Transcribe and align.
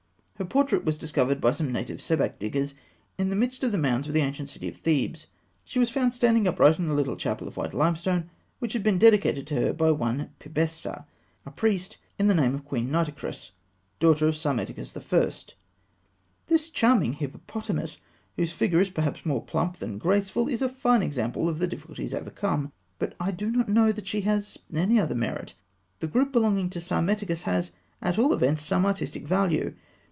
Her 0.41 0.45
portrait 0.47 0.83
was 0.83 0.97
discovered 0.97 1.39
by 1.39 1.51
some 1.51 1.71
native 1.71 2.01
sebakh 2.01 2.39
diggers 2.39 2.73
in 3.19 3.29
the 3.29 3.35
midst 3.35 3.63
of 3.63 3.71
the 3.71 3.77
mounds 3.77 4.07
of 4.07 4.13
the 4.13 4.21
ancient 4.21 4.49
city 4.49 4.67
of 4.67 4.77
Thebes. 4.77 5.27
She 5.63 5.77
was 5.77 5.91
found 5.91 6.15
standing 6.15 6.47
upright 6.47 6.79
in 6.79 6.87
a 6.89 6.95
little 6.95 7.15
chapel 7.15 7.47
of 7.47 7.57
white 7.57 7.75
limestone 7.75 8.27
which 8.57 8.73
had 8.73 8.81
been 8.81 8.97
dedicated 8.97 9.45
to 9.45 9.61
her 9.61 9.71
by 9.71 9.91
one 9.91 10.31
Pibesa, 10.39 11.05
a 11.45 11.51
priest, 11.51 11.99
in 12.17 12.25
the 12.25 12.33
name 12.33 12.55
of 12.55 12.65
Queen 12.65 12.89
Nitocris, 12.89 13.51
daughter 13.99 14.27
of 14.29 14.35
Psammetichus 14.35 14.97
I. 14.97 15.53
This 16.47 16.71
charming 16.71 17.13
hippopotamus, 17.13 17.99
whose 18.35 18.51
figure 18.51 18.79
is 18.79 18.89
perhaps 18.89 19.23
more 19.23 19.43
plump 19.43 19.77
than 19.77 19.99
graceful, 19.99 20.49
is 20.49 20.63
a 20.63 20.69
fine 20.69 21.03
example 21.03 21.47
of 21.49 21.59
difficulties 21.69 22.15
overcome; 22.15 22.71
but 22.97 23.13
I 23.19 23.29
do 23.29 23.51
not 23.51 23.69
know 23.69 23.91
that 23.91 24.07
she 24.07 24.21
has 24.21 24.57
any 24.73 24.99
other 24.99 25.13
merit. 25.13 25.53
The 25.99 26.07
group 26.07 26.31
belonging 26.31 26.71
to 26.71 26.79
Psammetichus 26.79 27.43
has 27.43 27.69
at 28.01 28.17
all 28.17 28.33
events 28.33 28.63
some 28.63 28.87
artistic 28.87 29.27
value. 29.27 29.75